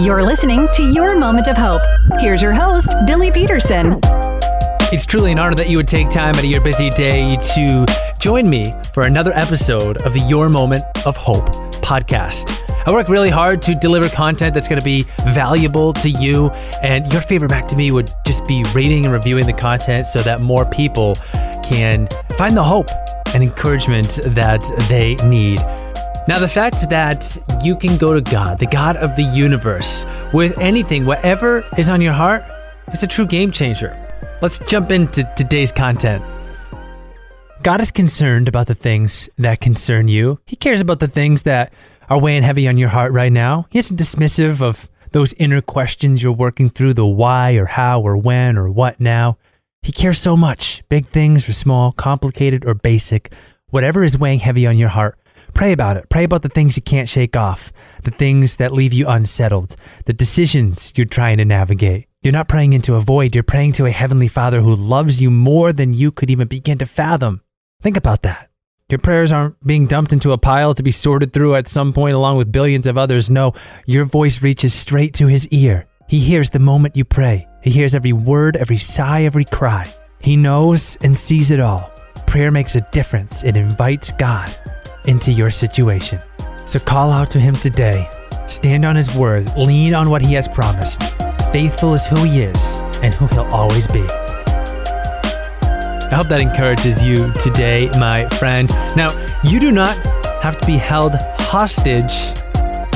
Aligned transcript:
You're 0.00 0.22
listening 0.22 0.68
to 0.74 0.92
Your 0.92 1.16
Moment 1.16 1.48
of 1.48 1.56
Hope. 1.56 1.82
Here's 2.20 2.40
your 2.40 2.52
host, 2.52 2.88
Billy 3.04 3.32
Peterson. 3.32 3.98
It's 4.92 5.04
truly 5.04 5.32
an 5.32 5.40
honor 5.40 5.56
that 5.56 5.68
you 5.68 5.76
would 5.76 5.88
take 5.88 6.08
time 6.08 6.36
out 6.36 6.44
of 6.44 6.44
your 6.44 6.60
busy 6.60 6.88
day 6.90 7.36
to 7.56 7.84
join 8.20 8.48
me 8.48 8.72
for 8.94 9.02
another 9.02 9.32
episode 9.32 9.96
of 10.02 10.14
the 10.14 10.20
Your 10.20 10.48
Moment 10.48 10.84
of 11.04 11.16
Hope 11.16 11.48
podcast. 11.82 12.62
I 12.86 12.92
work 12.92 13.08
really 13.08 13.28
hard 13.28 13.60
to 13.62 13.74
deliver 13.74 14.08
content 14.08 14.54
that's 14.54 14.68
going 14.68 14.78
to 14.78 14.84
be 14.84 15.02
valuable 15.30 15.92
to 15.94 16.08
you, 16.08 16.50
and 16.80 17.12
your 17.12 17.20
favorite 17.20 17.48
back 17.48 17.66
to 17.66 17.76
me 17.76 17.90
would 17.90 18.12
just 18.24 18.46
be 18.46 18.62
rating 18.72 19.04
and 19.04 19.12
reviewing 19.12 19.46
the 19.46 19.52
content 19.52 20.06
so 20.06 20.22
that 20.22 20.40
more 20.40 20.64
people 20.64 21.16
can 21.64 22.06
find 22.36 22.56
the 22.56 22.62
hope 22.62 22.88
and 23.34 23.42
encouragement 23.42 24.20
that 24.24 24.62
they 24.88 25.16
need. 25.26 25.58
Now, 26.28 26.38
the 26.38 26.46
fact 26.46 26.90
that 26.90 27.38
you 27.64 27.74
can 27.74 27.96
go 27.96 28.12
to 28.12 28.20
God, 28.20 28.58
the 28.58 28.66
God 28.66 28.96
of 28.96 29.16
the 29.16 29.22
universe, 29.22 30.04
with 30.34 30.58
anything, 30.58 31.06
whatever 31.06 31.66
is 31.78 31.88
on 31.88 32.02
your 32.02 32.12
heart, 32.12 32.44
is 32.92 33.02
a 33.02 33.06
true 33.06 33.24
game 33.24 33.50
changer. 33.50 33.96
Let's 34.42 34.58
jump 34.58 34.92
into 34.92 35.24
today's 35.38 35.72
content. 35.72 36.22
God 37.62 37.80
is 37.80 37.90
concerned 37.90 38.46
about 38.46 38.66
the 38.66 38.74
things 38.74 39.30
that 39.38 39.62
concern 39.62 40.08
you. 40.08 40.38
He 40.44 40.54
cares 40.54 40.82
about 40.82 41.00
the 41.00 41.08
things 41.08 41.44
that 41.44 41.72
are 42.10 42.20
weighing 42.20 42.42
heavy 42.42 42.68
on 42.68 42.76
your 42.76 42.90
heart 42.90 43.12
right 43.12 43.32
now. 43.32 43.66
He 43.70 43.78
isn't 43.78 43.98
dismissive 43.98 44.60
of 44.60 44.86
those 45.12 45.32
inner 45.38 45.62
questions 45.62 46.22
you're 46.22 46.30
working 46.32 46.68
through 46.68 46.92
the 46.92 47.06
why 47.06 47.52
or 47.52 47.64
how 47.64 48.02
or 48.02 48.18
when 48.18 48.58
or 48.58 48.70
what 48.70 49.00
now. 49.00 49.38
He 49.80 49.92
cares 49.92 50.18
so 50.18 50.36
much, 50.36 50.82
big 50.90 51.06
things 51.06 51.48
or 51.48 51.54
small, 51.54 51.90
complicated 51.92 52.66
or 52.66 52.74
basic. 52.74 53.32
Whatever 53.70 54.04
is 54.04 54.18
weighing 54.18 54.40
heavy 54.40 54.66
on 54.66 54.76
your 54.76 54.90
heart, 54.90 55.18
pray 55.58 55.72
about 55.72 55.96
it. 55.96 56.08
Pray 56.08 56.22
about 56.22 56.42
the 56.42 56.48
things 56.48 56.76
you 56.76 56.82
can't 56.84 57.08
shake 57.08 57.36
off, 57.36 57.72
the 58.04 58.12
things 58.12 58.56
that 58.56 58.72
leave 58.72 58.92
you 58.92 59.08
unsettled, 59.08 59.74
the 60.04 60.12
decisions 60.12 60.92
you're 60.94 61.04
trying 61.04 61.36
to 61.38 61.44
navigate. 61.44 62.06
You're 62.22 62.32
not 62.32 62.46
praying 62.46 62.74
into 62.74 62.94
a 62.94 63.00
void, 63.00 63.34
you're 63.34 63.42
praying 63.42 63.72
to 63.72 63.86
a 63.86 63.90
heavenly 63.90 64.28
Father 64.28 64.60
who 64.60 64.76
loves 64.76 65.20
you 65.20 65.32
more 65.32 65.72
than 65.72 65.94
you 65.94 66.12
could 66.12 66.30
even 66.30 66.46
begin 66.46 66.78
to 66.78 66.86
fathom. 66.86 67.42
Think 67.82 67.96
about 67.96 68.22
that. 68.22 68.50
Your 68.88 69.00
prayers 69.00 69.32
aren't 69.32 69.60
being 69.66 69.88
dumped 69.88 70.12
into 70.12 70.30
a 70.30 70.38
pile 70.38 70.74
to 70.74 70.82
be 70.84 70.92
sorted 70.92 71.32
through 71.32 71.56
at 71.56 71.66
some 71.66 71.92
point 71.92 72.14
along 72.14 72.36
with 72.36 72.52
billions 72.52 72.86
of 72.86 72.96
others. 72.96 73.28
No, 73.28 73.54
your 73.84 74.04
voice 74.04 74.40
reaches 74.40 74.72
straight 74.72 75.12
to 75.14 75.26
his 75.26 75.48
ear. 75.48 75.88
He 76.08 76.20
hears 76.20 76.50
the 76.50 76.60
moment 76.60 76.94
you 76.94 77.04
pray. 77.04 77.48
He 77.64 77.70
hears 77.70 77.96
every 77.96 78.12
word, 78.12 78.54
every 78.54 78.78
sigh, 78.78 79.22
every 79.22 79.44
cry. 79.44 79.92
He 80.20 80.36
knows 80.36 80.96
and 81.02 81.18
sees 81.18 81.50
it 81.50 81.58
all. 81.58 81.90
Prayer 82.28 82.52
makes 82.52 82.76
a 82.76 82.88
difference. 82.92 83.42
It 83.42 83.56
invites 83.56 84.12
God 84.12 84.54
into 85.08 85.32
your 85.32 85.50
situation. 85.50 86.20
So 86.66 86.78
call 86.78 87.10
out 87.10 87.30
to 87.30 87.40
him 87.40 87.54
today. 87.54 88.08
Stand 88.46 88.84
on 88.84 88.94
his 88.94 89.12
word. 89.14 89.50
Lean 89.56 89.94
on 89.94 90.10
what 90.10 90.20
he 90.20 90.34
has 90.34 90.46
promised. 90.46 91.02
Faithful 91.50 91.94
is 91.94 92.06
who 92.06 92.22
he 92.24 92.42
is 92.42 92.82
and 93.02 93.14
who 93.14 93.26
he'll 93.28 93.50
always 93.50 93.88
be. 93.88 94.02
I 96.10 96.14
hope 96.14 96.28
that 96.28 96.40
encourages 96.42 97.02
you 97.02 97.32
today, 97.34 97.90
my 97.98 98.28
friend. 98.38 98.68
Now, 98.96 99.08
you 99.42 99.58
do 99.58 99.72
not 99.72 99.96
have 100.42 100.58
to 100.58 100.66
be 100.66 100.76
held 100.76 101.14
hostage 101.38 102.34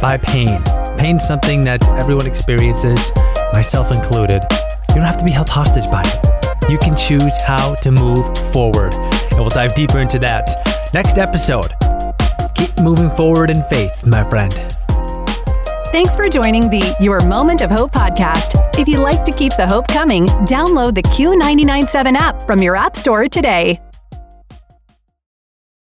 by 0.00 0.18
pain. 0.22 0.62
Pain's 0.98 1.26
something 1.26 1.62
that 1.62 1.88
everyone 1.90 2.26
experiences, 2.26 3.12
myself 3.54 3.90
included. 3.90 4.42
You 4.90 4.96
don't 4.96 5.04
have 5.04 5.16
to 5.18 5.24
be 5.24 5.32
held 5.32 5.48
hostage 5.48 5.90
by 5.90 6.02
it. 6.04 6.70
You 6.70 6.78
can 6.78 6.96
choose 6.96 7.34
how 7.42 7.74
to 7.76 7.90
move 7.90 8.36
forward. 8.52 8.94
And 8.94 9.40
we'll 9.40 9.48
dive 9.48 9.74
deeper 9.74 10.00
into 10.00 10.18
that 10.18 10.90
next 10.92 11.18
episode. 11.18 11.72
Keep 12.64 12.80
moving 12.80 13.10
forward 13.10 13.50
in 13.50 13.62
faith, 13.64 14.06
my 14.06 14.24
friend. 14.24 14.54
Thanks 15.92 16.16
for 16.16 16.30
joining 16.30 16.70
the 16.70 16.96
Your 16.98 17.20
Moment 17.20 17.60
of 17.60 17.70
Hope 17.70 17.92
podcast. 17.92 18.78
If 18.78 18.88
you'd 18.88 19.00
like 19.00 19.22
to 19.24 19.32
keep 19.32 19.54
the 19.58 19.66
hope 19.66 19.86
coming, 19.86 20.24
download 20.46 20.94
the 20.94 21.02
Q997 21.02 22.16
app 22.16 22.40
from 22.46 22.62
your 22.62 22.74
App 22.74 22.96
Store 22.96 23.28
today. 23.28 23.78